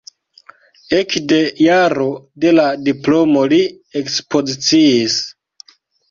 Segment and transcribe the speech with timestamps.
[0.99, 2.07] Ekde jaro
[2.45, 3.59] de la diplomo li
[4.01, 5.19] ekspoziciis.